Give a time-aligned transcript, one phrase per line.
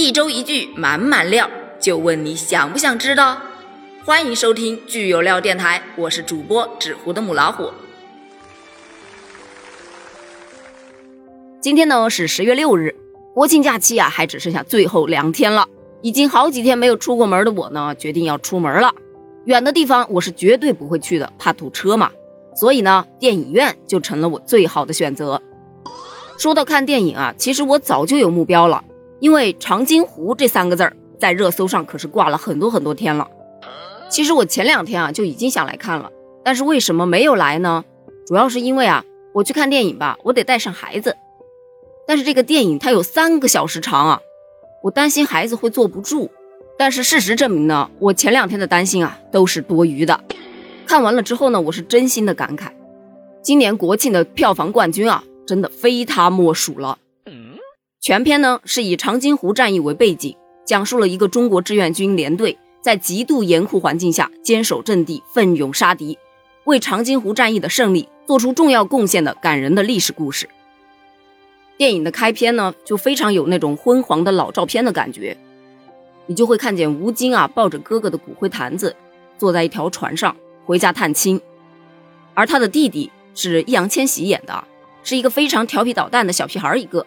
[0.00, 1.50] 一周一句满满料，
[1.80, 3.36] 就问你想不想知道？
[4.04, 7.72] 欢迎收听剧有料电台，我是主播纸糊的母老虎。
[11.60, 12.94] 今天呢是十月六日，
[13.34, 15.66] 国庆假期啊还只剩下最后两天了。
[16.00, 18.94] 已经好几天没有出过门的我呢，决定要出门了。
[19.46, 22.12] 远的地方我是绝对不会去的，怕堵车嘛。
[22.54, 25.42] 所以呢，电影院就成了我最好的选择。
[26.38, 28.84] 说到看电影啊，其实我早就有目标了，
[29.20, 33.28] 因为长津湖这三个字儿在热搜上可是挂了很多很多天了。
[34.08, 36.10] 其实我前两天啊就已经想来看了，
[36.44, 37.84] 但是为什么没有来呢？
[38.26, 41.16] 主要是因为啊，我去看电影吧，我得带上孩子。
[42.06, 44.20] 但是这个电影它有三个小时长啊，
[44.82, 46.30] 我担心孩子会坐不住。
[46.78, 50.20] 但是事实证明呢，我前两天的担心啊都是多余的。
[50.86, 52.68] 看完了之后呢，我是真心的感慨，
[53.42, 56.96] 今年国庆的票房冠军啊，真的非他莫属了。
[58.00, 66.16] 全片呢是以长津湖战役为背景，讲述了一个中国志愿军连队在极度严酷环境下坚守阵地、奋勇杀敌，
[66.64, 70.48] 为长津湖战役的胜利做出重要贡献的感人的历史故事。
[71.76, 75.36] 电影的开篇呢，就非常有那种昏黄的老照片的感觉，
[76.26, 78.94] 你就会看见吴京啊抱着哥哥的骨灰坛子，
[79.36, 80.34] 坐在一条船上。
[80.64, 81.40] 回家探亲，
[82.34, 84.64] 而他的弟弟是易烊千玺演的，
[85.02, 87.06] 是一个非常调皮捣蛋的小屁孩一个。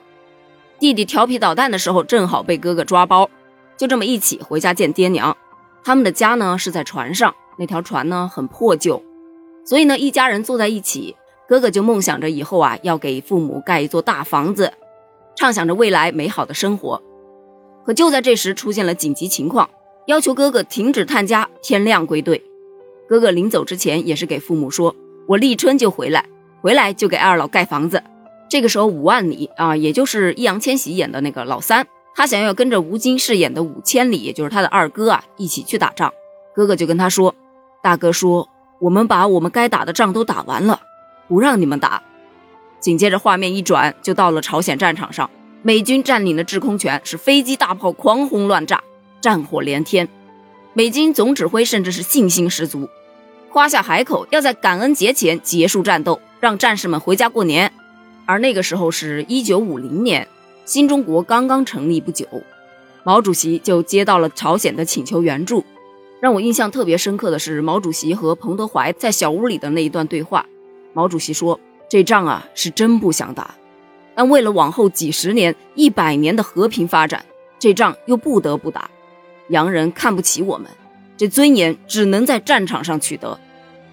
[0.81, 3.29] 弟弟调皮捣蛋的时候，正好被哥哥抓包，
[3.77, 5.37] 就这么一起回家见爹娘。
[5.83, 8.99] 他们的家呢是在船上，那条船呢很破旧，
[9.63, 11.15] 所以呢一家人坐在一起，
[11.47, 14.73] 哥哥就梦想着以后啊要给父母盖一座大房子，
[15.35, 16.99] 畅想着未来美好的生活。
[17.85, 19.69] 可就在这时出现了紧急情况，
[20.07, 22.43] 要求哥哥停止探家，天亮归队。
[23.07, 24.95] 哥哥临走之前也是给父母说
[25.29, 26.25] ：“我立春就回来，
[26.59, 28.01] 回来就给二老盖房子。”
[28.51, 36.13] 这个时候，五万里啊，也就是易烊千玺演的那个老三，他想要跟着吴京饰演的五千里，也就是他的二哥啊，一起去打仗。
[36.53, 37.33] 哥哥就跟他说
[37.81, 38.49] ：“大哥说，
[38.81, 40.81] 我们把我们该打的仗都打完了，
[41.29, 42.03] 不让你们打。”
[42.81, 45.29] 紧接着画面一转，就到了朝鲜战场上，
[45.61, 48.83] 美军占领了制空权，是飞机大炮狂轰乱炸，
[49.21, 50.09] 战火连天，
[50.73, 52.89] 美军总指挥甚至是信心十足。
[53.49, 57.71] 夸下海口，要在感恩节前结束战斗，让战士们回家过年。
[58.31, 60.25] 而那个时候是一九五零年，
[60.63, 62.25] 新中国刚刚成立不久，
[63.03, 65.65] 毛主席就接到了朝鲜的请求援助。
[66.21, 70.45] 让我印象特别深刻的是毛主席和彭德怀在小屋里的那一段对话。
[70.93, 71.59] 毛主席说
[71.91, 73.53] ：“这仗啊是真不想打，
[74.15, 77.25] 但为了往后几十年、一百年的和平发展，
[77.59, 78.89] 这仗又不得不打。
[79.49, 80.71] 洋人看不起我们。”
[81.17, 83.37] 这尊严只能在战场上取得。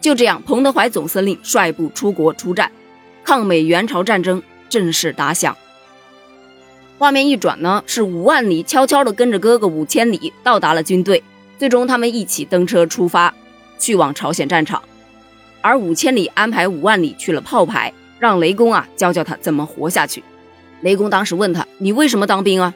[0.00, 2.70] 就这样，彭德怀总司令率部出国出战，
[3.28, 5.54] 抗美援朝战争正式打响。
[6.96, 11.22] 画面一转呢，是五万里悄悄地跟着哥哥五千里到达了军队，
[11.58, 13.34] 最终他们一起登车出发，
[13.78, 14.82] 去往朝鲜战场。
[15.60, 20.24] 而五千里安排五万里去了炮排，让雷公啊教教他怎么活下去。
[20.80, 22.74] 雷公当时问他：“你为什么当兵啊？”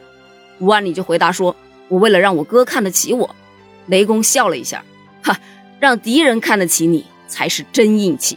[0.60, 1.56] 五万里就回答说
[1.88, 3.34] ：“我为了让我哥看得起我。”
[3.88, 4.84] 雷公笑了一下，
[5.22, 5.34] 哈，
[5.80, 8.36] 让敌人看得起你才是真硬气。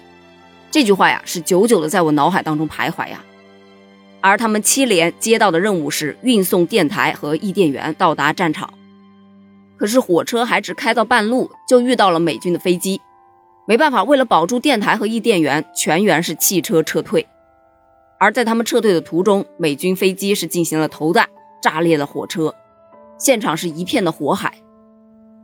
[0.76, 3.24] 这句话呀，是久久的在我脑海当中徘徊呀。
[4.20, 8.74] 而他们七连接到的任务是运送电台和译电员到达战场，
[9.78, 13.00] 可是火车还只开到半路，就遇到了美军的飞机。
[13.66, 17.26] 没办法，为了保住电台和译电员，全员是弃车撤退。
[18.20, 21.30] 而在他们撤退的途中，美军飞机是进行了投弹，
[21.64, 22.54] 炸裂了火车，
[23.18, 24.54] 现场是一片的火海。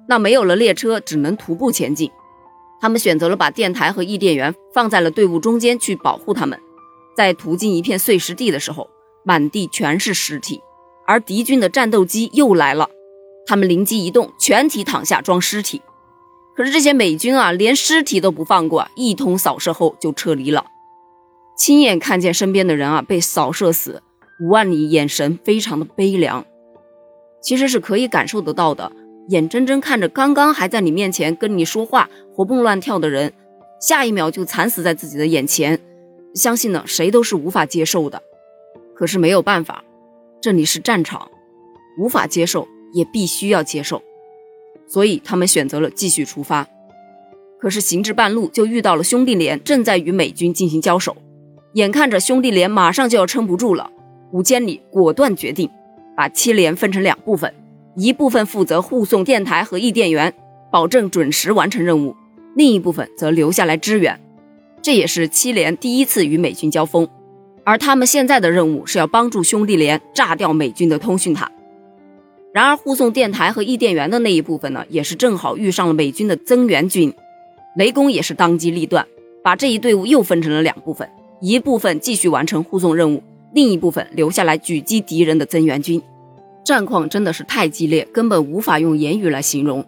[0.10, 2.12] 那没有了列车，只能徒步前进。
[2.82, 6.60] 他们选择了把电台和译电员放在了队伍中间去保护他们。
[7.16, 8.90] 在途经一片碎石地的时候，
[9.24, 10.60] 满地全是尸体，
[11.06, 12.90] 而敌军的战斗机又来了。
[13.46, 15.82] 他们灵机一动，全体躺下装尸体。
[16.56, 20.66] 可是这些美军啊，连尸体都不放过，一通扫射后就撤离了。
[21.58, 24.02] 亲眼看见身边的人啊被扫射死，
[24.42, 26.44] 吴万里眼神非常的悲凉。
[27.44, 28.92] 其实是可以感受得到的。
[29.30, 33.34] 眼睁睁看着刚刚还在你面前跟你说话、活蹦乱跳的人，
[33.80, 35.80] 下一秒就惨死在自己的眼前，
[36.34, 38.22] 相信呢谁都是无法接受的。
[38.96, 39.84] 可是没有办法，
[40.42, 41.30] 这里是战场，
[41.98, 44.02] 无法接受也必须要接受，
[44.88, 46.68] 所以他们选择了继续出发。
[47.60, 51.16] 可是行至半路就遇到了兄弟连正在与美军进行交手，
[51.74, 53.92] 眼看着兄弟连马上就要撑不住了，
[54.32, 55.70] 五千里果断决定
[56.18, 57.54] 把七连分成两部分。
[57.96, 60.34] 一部分负责护送电台和译电员，
[60.72, 62.16] 保证准时完成任务；
[62.56, 64.20] 另一部分则留下来支援。
[64.82, 67.08] 这也是七连第一次与美军交锋，
[67.64, 71.52] 而他们现在的任务是要帮助兄弟连炸掉美军的通讯塔。
[72.54, 77.14] 然而护送电台和译电员的那一部分呢，也是正好遇上了美军的增援军。
[77.78, 79.06] 雷公也是当机立断，
[79.44, 81.08] 把这一队伍又分成了两部分，
[81.40, 83.22] 一部分继续完成护送任务，
[83.54, 86.02] 另一部分留下来狙击敌人的增援军。
[86.64, 89.86] 战况真的是太激烈，根本无法用言语来形容。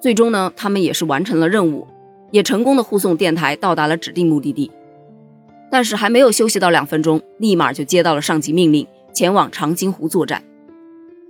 [0.00, 1.86] 最终呢，他们也是完成了任务，
[2.30, 4.70] 也成功的护送电台到达了指定目的地。
[5.70, 10.42] 但是还没有休息到两分钟，立马就接到了上级命令，前往长津湖作战。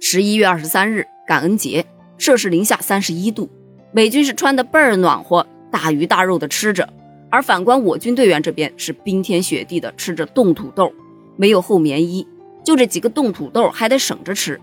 [0.00, 1.84] 十一月二十三日，感恩节，
[2.18, 3.48] 摄氏零下三十一度，
[3.92, 6.88] 美军是穿的倍儿暖和，大鱼大肉的吃着，
[7.30, 10.92] 而反观我军队员这边是冰天雪地的吃着冻土豆，
[11.36, 12.26] 没有厚棉衣，
[12.64, 14.60] 就这几个冻土豆还得省着吃，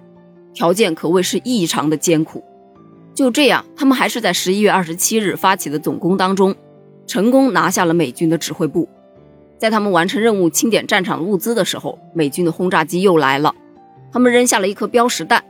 [0.53, 2.43] 条件可谓是异常的艰苦。
[3.13, 6.55] 就这样，他们还是在十一月二十七日发起的总攻当中，
[7.05, 8.87] 成功拿下了美军的指挥部。
[9.57, 13.53] 在他们完成任务、清点战场物资的时候，美军的轰炸机又来了。
[14.11, 15.43] 他们扔下了一颗标识弹，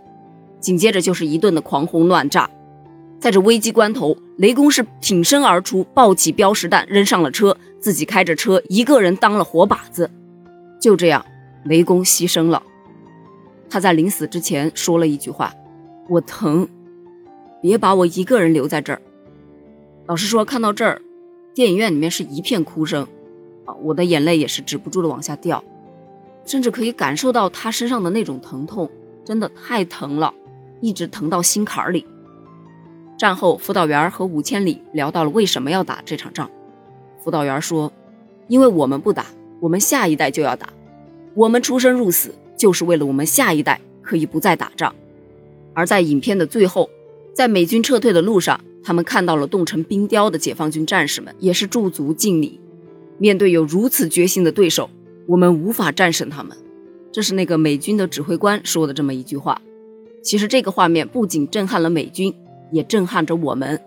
[0.59, 2.49] 紧接着就是一顿的狂轰乱炸。
[3.19, 10.09] 在这危机关头，雷公是挺身而出，抱起标识弹扔上了车，自己开着车，一个人当了活靶子。
[10.81, 11.23] 就这样，
[11.63, 12.63] 雷公牺牲了。
[13.69, 15.53] 他在临死之前说了一句话
[16.09, 16.67] ：“我疼，
[17.61, 19.01] 别把我一个人留在这儿。”
[20.07, 21.01] 老实说，看到这儿，
[21.53, 23.07] 电影院里面是一片哭声。
[23.65, 25.63] 啊我的眼泪也是止不住的往下掉，
[26.43, 28.89] 甚至可以感受到他身上的那种疼痛，
[29.23, 30.33] 真的太疼了，
[30.81, 32.03] 一直疼到心坎里。
[33.15, 36.49] 战后，辅导员和五千里聊到了为什么要打这场仗。
[37.23, 37.91] 辅导员说
[38.47, 39.27] ：“因为我们不打，
[39.59, 40.69] 我们下一代就要打。
[41.39, 44.93] 我们出生入死，就是为了我们下一代可以不再打仗。”
[45.73, 46.89] 而在影片的最后，
[47.33, 52.59] 在美军撤退的路上，他们看到了冻成冰雕的解放军战士们，也是驻足敬礼。
[53.17, 54.89] 面对有如此决心的对手，
[55.27, 56.57] 我们无法战胜他们。
[57.09, 59.61] 这是那个美军的指挥官说的这么一句话。
[60.21, 62.35] 其实这个画面不仅震撼了美军，
[62.73, 63.81] 也震撼着我们，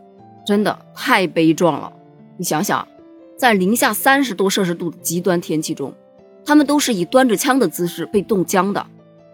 [0.46, 1.92] 真的太悲壮了。
[2.38, 2.88] 你想想，
[3.36, 5.92] 在零下三十多摄氏度的极端天气中，
[6.44, 8.86] 他们都是以端着枪的姿势被冻僵的。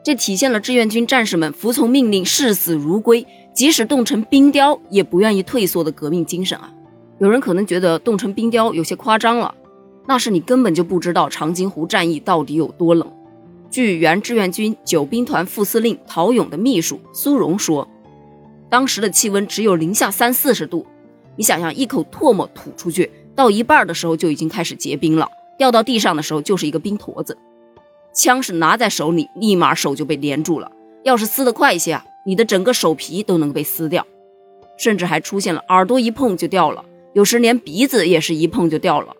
[0.04, 6.72] 这体现了志愿军战士们服从命令、视死如归，即使冻成冰雕也不愿意退缩的革命精神啊！
[7.18, 9.54] 有人可能觉得冻成冰雕有些夸张了。
[10.06, 13.06] 那是你根本就不知道长津湖战役到底有多冷。
[13.70, 17.86] 据原志愿军九兵团副司令陶勇的秘书苏荣说，
[18.70, 20.86] 当时的气温只有零下三四十度。
[21.36, 25.28] 你想想，一口唾沫吐出去，到一半的时候就已经开始结冰了，
[25.58, 27.36] 掉到地上的时候就是一个冰坨子。
[28.14, 30.72] 枪是拿在手里，立马手就被连住了。
[31.04, 34.06] 要是撕得快一些啊，你的整个手皮都能被撕掉，
[34.78, 39.14] 甚至还出现了耳朵一碰就掉了，有时连鼻子也是一碰就掉了。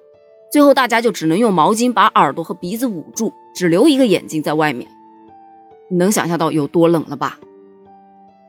[0.51, 4.89] 最后，大家就只能用毛巾把耳朵和鼻子捂住，只留一个眼睛在外面。
[5.91, 7.39] 你能想象到有多冷了吧？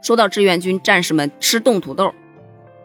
[0.02, 2.14] 说到志愿军战士们吃冻土豆，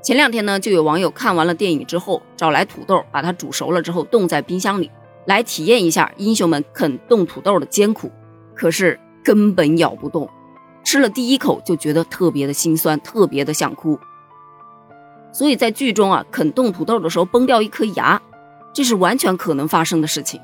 [0.05, 4.91] 前两天呢，就有网友看完了电影之后，找来土豆，把它煮熟了之后冻在冰箱里，
[5.25, 8.13] 来体验一下英雄们啃冻土豆的艰苦。
[8.55, 10.29] 可是根本咬不动，
[10.85, 13.99] 吃了第一口就觉得特别的心酸，特别的想哭。
[15.33, 18.21] 所以在剧中啊，啃冻土豆的时候崩掉一颗牙。
[18.75, 20.39] 这是完全可能发生的事情。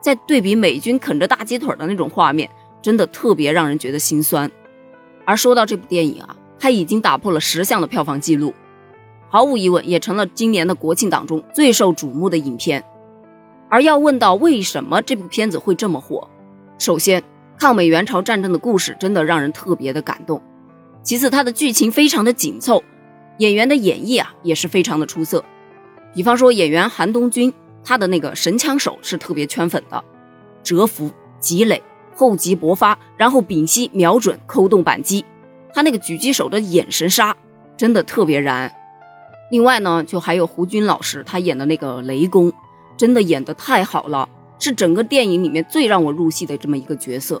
[0.00, 2.48] 再对比美军啃着大鸡腿的那种画面，
[2.80, 4.48] 真的特别让人觉得心酸。
[5.24, 8.54] 而说到这部电影啊，它已经打破了十项的票房记录，
[9.28, 12.84] 毫无疑问也成了今年的国庆档中最受瞩目的影片。
[13.68, 16.30] 而要问到为什么这部片子会这么火，
[16.78, 17.20] 首先，
[17.58, 20.38] 抗美援朝战争的故事真的让人特别的感动；
[21.02, 22.84] 其次，它的剧情非常的紧凑，
[23.38, 25.44] 演员的演绎啊也是非常的出色。
[26.14, 27.52] 比方说，演员韩东君，
[27.82, 30.04] 他的那个神枪手是特别圈粉的，
[30.62, 31.82] 蛰伏、积累、
[32.14, 35.24] 厚积薄发，然后屏息、瞄准、扣动扳机，
[35.74, 37.36] 他那个狙击手的眼神杀
[37.76, 38.72] 真的特别燃。
[39.50, 42.52] 另外呢，就还有胡军老师，他演的那个雷公，
[42.96, 47.40] 真的演得太好了，是整个电影里面最让我入戏的这么一个角色。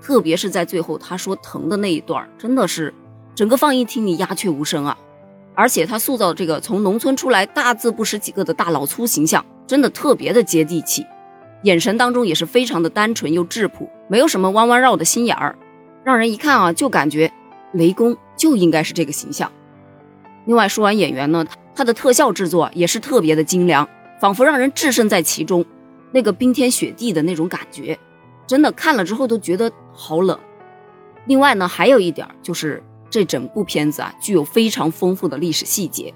[0.00, 2.92] 特别是在最后他说疼的那一段，真的是
[3.34, 4.96] 整个放映厅里鸦雀无声啊。
[5.54, 11.04] 而且他塑造这个从农村出来大字不识几个的大老粗形象，真的特别的接地气，
[11.64, 15.58] 眼神当中也是非常的单纯又质朴，没有什么弯弯绕的心眼儿，
[16.02, 17.30] 让人一看啊就感觉
[17.72, 19.50] 雷公就应该是这个形象。
[20.46, 23.88] 另外说完演员呢，他的特效制作也是特别的精良，
[24.20, 25.64] 仿佛让人置身在其中，
[26.12, 27.98] 那个冰天雪地的那种感觉，
[28.46, 30.38] 真的看了之后都觉得好冷。
[31.26, 32.82] 另外呢，还有一点就是。
[33.12, 36.14] 这整部片子啊，具有非常丰富的历史细节。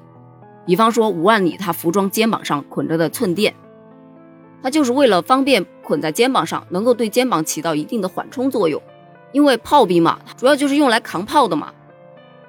[0.65, 3.55] 比方说，吴万里他服装肩膀上捆着的寸垫，
[4.63, 8.81] 他就是为了方便捆在肩膀上，能够对肩膀起到一定的缓冲作用。
[9.33, 11.73] 因为炮兵嘛，主要就是用来扛炮的嘛，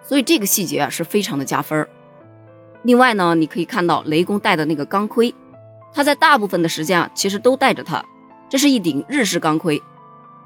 [0.04, 1.90] 所以这个细节啊是非常的加分儿。
[2.84, 5.34] 另外呢，你可以看到雷公戴的那个钢盔，
[5.94, 8.04] 他在大部分的时间啊，其实都带着它。
[8.50, 9.82] 这是一顶日式钢盔，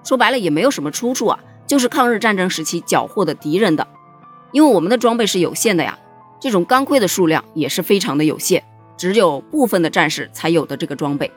[0.03, 3.87] 说白了也没有什么出处啊，就是抗日战争时期缴获的敌人的。
[4.51, 5.99] 因为我们的装备是有限的呀，
[6.39, 8.63] 这种钢盔的数量也是非常的有限，
[8.97, 11.31] 只有部分的战士才有的这个装备。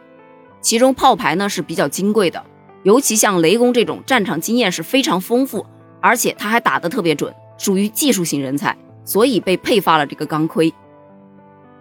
[0.62, 2.42] 其中炮牌呢是比较金贵的。
[2.84, 5.66] 尤其像雷公这种战场经验是非常丰富，
[6.00, 10.72] 而且他还打得特别准，属于技术型人才，所以被配发了这个钢盔。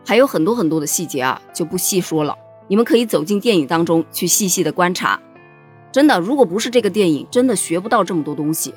[0.05, 2.35] 还有很多很多的细节啊，就不细说了。
[2.67, 5.19] 你们可以走进电影当中去细细的观察。
[5.91, 8.73] 真的，如果不是这个电影，真的学不到这么多东西。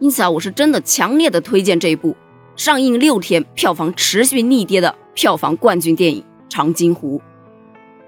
[0.00, 2.16] 因此啊，我是真的强烈的推荐这一部
[2.56, 7.18] 上映六天、票房持续逆跌的票房冠军电影《长津湖》。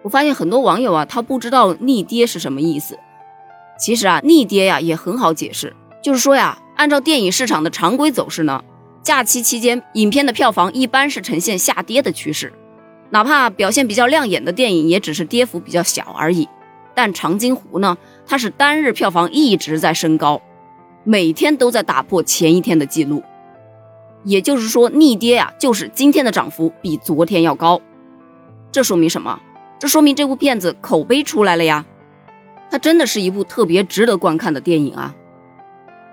[0.08, 2.98] 我发现很多网友啊，他不知道逆跌是什么意思。
[3.78, 8.64] 其实啊，逆跌呀也很好解释，就是说呀，按照电影市场的常规走势呢，
[9.02, 12.50] 假期期间影片的票房一般是呈现下跌的趋势，
[13.10, 16.48] 哪怕表现比较亮眼的电影，也只是跌幅比较小而已。
[16.94, 20.40] 但《长津湖》呢，它是单日票房一直在升高，
[21.04, 23.22] 每天都在打破前一天的记录。
[24.24, 27.82] 也就是说，逆跌呀，就是今天的涨幅比昨天要高。
[28.72, 29.38] 这说明什么？
[29.78, 31.86] 这说明这部片子口碑出来了呀，
[32.70, 35.14] 它真的是一部特别值得观看的电影啊！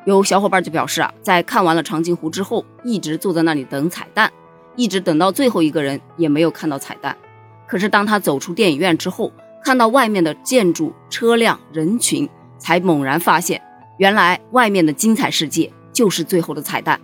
[0.05, 4.31] 有小伙伴就表示啊，在看完了《长津湖》之后，一直坐在那里等彩蛋，
[4.75, 7.17] 一直等到最后一个人也没有看到彩蛋。
[7.65, 12.29] 可是当他走出电影院之后，看到外面的建筑、车辆、人群，
[12.59, 13.59] 才猛然发现，
[13.97, 17.01] 原来外面的精彩世界就是最后的彩蛋。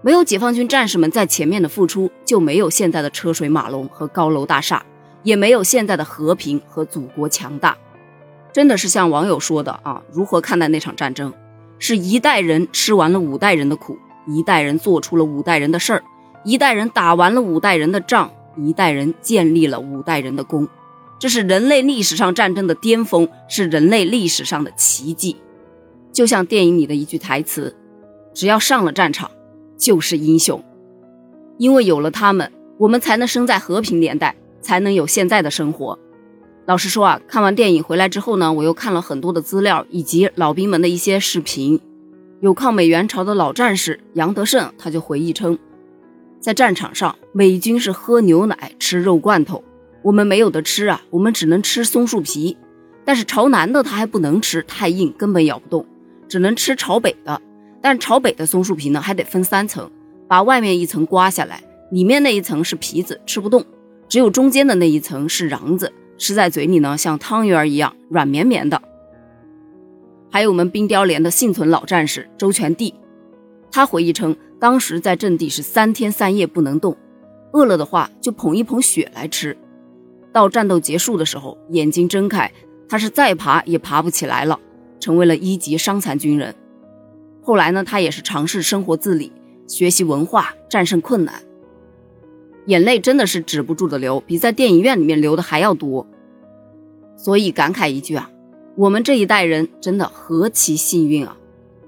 [0.00, 4.84] 没有解放军战士们在前面的付出，就没有现在的车水马龙和高楼大厦。
[5.24, 7.76] 也没有现在的和平和祖国强大，
[8.52, 10.00] 真的是像网友说的啊？
[10.12, 11.32] 如何看待那场战争？
[11.80, 16.04] 是一代人吃完了五代人的苦，一代人做出了五代人的事儿，
[16.44, 20.68] 一代人打完了五代人的仗，一代人建立了五代人的功。
[21.18, 25.36] 这是人类历史上战争的巅峰，是人类历史上的奇迹。
[26.12, 27.74] 就像电影里的一句台词
[28.34, 29.30] ：“只要上了战场，
[29.76, 30.62] 就是英雄。”
[31.58, 34.36] 因为有了他们，我们才能生在和平年代。
[34.64, 35.96] 才能有现在的生活。
[36.66, 41.78] 老实说啊，看完电影回来之后呢，我又看了很多的资料以及老兵们的一些视频。
[42.40, 45.58] 有抗美援朝的老战士杨德胜，他就回忆称，
[46.40, 49.62] 在战场上，美军是喝牛奶吃肉罐头，
[50.02, 52.56] 我们没有的吃啊，我们只能吃松树皮。
[53.04, 55.86] 但是朝南的他还不能吃，太硬，根本咬不动，
[56.26, 57.40] 只能吃朝北的。
[57.82, 59.90] 但朝北的松树皮呢，还得分三层，
[60.26, 63.62] 把外面一层刮下来，里面那一层是皮子，吃不动。
[64.08, 68.80] 只有中间的那一层是瓤子，吃在嘴里呢，像汤圆一样软绵绵的。
[70.30, 72.94] 还有我们冰雕连的幸存老战士周全弟，
[73.70, 76.96] 他回忆称，当时在阵地是三天三夜不能动，
[77.52, 79.56] 饿了的话就捧一捧雪来吃。
[80.32, 82.50] 到战斗结束的时候，眼睛睁开，
[82.88, 84.58] 他是再爬也爬不起来了，
[84.98, 86.54] 成为了一级伤残军人。
[87.40, 89.30] 后来呢，他也是尝试生活自理，
[89.68, 91.34] 学习文化，战胜困难。
[92.66, 96.06] 眼泪真的是止不住的流，比在电影院里面流的还要多。
[97.16, 98.30] 所以感慨一句啊，
[98.76, 101.36] 我们这一代人真的何其幸运啊！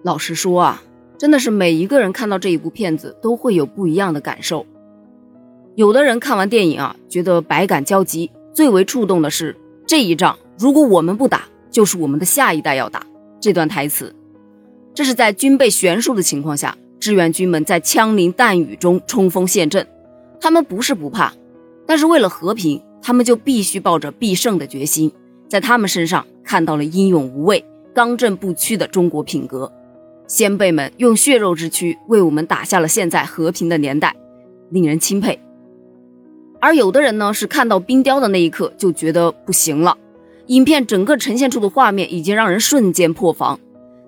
[0.03, 0.83] 老实说啊，
[1.19, 4.65] 真的是每一个人看到这一部片子都会有不一样的感受。
[5.75, 9.57] 有的人看完电影啊，觉得百感交集，最为触动的是
[9.87, 13.05] 这一仗，如果我们不打，就是我们的下一代要打
[13.41, 14.15] 这段台词。
[14.95, 19.87] 这是在军备悬殊的情况下，志愿军们在枪林弹雨中冲锋陷阵。
[20.41, 21.33] 他们不是不怕，
[21.87, 25.11] 但是为了和平，他们就必须抱着必胜的决心。
[25.49, 27.65] 在他们身上看到了英勇无畏、
[27.95, 29.73] 刚正不屈的中国品格。
[30.27, 34.15] 先辈们用血肉之躯为我们打下了现在和平的年代，
[34.71, 35.41] 令人钦佩。
[36.61, 39.97] 而有的人呢，是看到冰雕的那一刻就觉得不行了。
[40.47, 43.59] 影片整个呈现出的画面已经让人瞬间破防。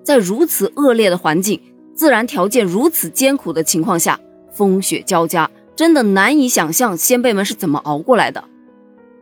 [0.03, 1.61] 在如此恶劣的环境、
[1.93, 4.19] 自然条件如此艰苦的情况下，
[4.51, 5.49] 风雪交加。
[5.79, 8.43] 真的难以想象先辈们是怎么熬过来的，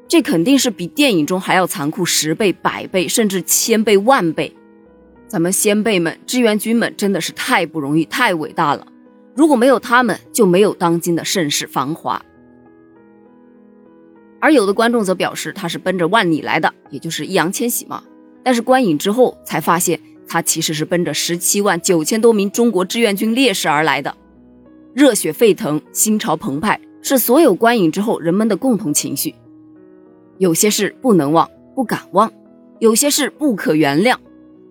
[0.08, 4.52] 这肯定是比电影中还要残酷十倍、百倍，甚至千倍、万倍。
[5.28, 8.88] 咱们先辈们、志愿军们真的是太不容易、太伟大了。
[9.36, 12.20] 如果没有他们，就没有当今的盛世繁华。
[14.40, 18.02] 而有的观众则表示，他是奔着万里来的，也就是易烊千玺嘛。
[18.44, 24.18] 但是观影之后才发现，他其实是奔着十七万九千多名中国志愿军烈士而来的。
[24.94, 29.36] 热血沸腾，心潮澎湃，是所有观影之后人们的共同情绪。
[30.38, 32.30] 有些事不能忘，不敢忘；
[32.80, 34.16] 有些事不可原谅。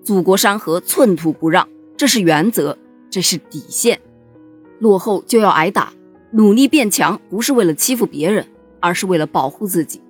[0.02, 2.78] 祖国山河寸土不让，这是原则，
[3.10, 4.00] 这是底线。
[4.78, 5.92] 落后就要挨打，
[6.30, 8.46] 努力变强不是为了欺负别人，
[8.78, 10.00] 而是为了保护自己。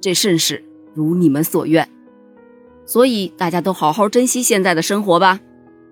[0.00, 0.64] 这甚是
[0.94, 1.88] 如你们所愿。
[2.86, 5.40] 所以大家都好好珍惜现在的生活吧，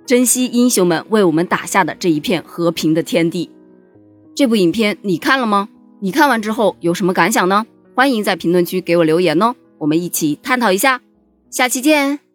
[0.06, 3.50] 珍惜英雄们为我们打下的这一片和平的天地。
[4.34, 5.68] 这部影片你看了吗？
[6.00, 7.66] 你看完之后有什么感想呢？
[7.94, 11.00] 欢迎在评论区给我留言哦，我们一起探讨一下。
[11.50, 12.25] 下期见。